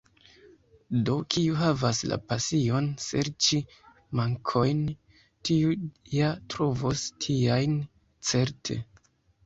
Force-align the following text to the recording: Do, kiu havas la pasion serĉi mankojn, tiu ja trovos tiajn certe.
Do, 1.09 1.17
kiu 1.35 1.57
havas 1.59 1.99
la 2.13 2.17
pasion 2.31 2.89
serĉi 3.05 3.61
mankojn, 4.23 4.83
tiu 5.49 5.79
ja 6.19 6.35
trovos 6.57 7.09
tiajn 7.27 7.81
certe. 8.33 8.85